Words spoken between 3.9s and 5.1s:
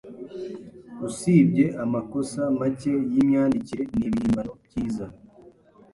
nibihimbano byiza.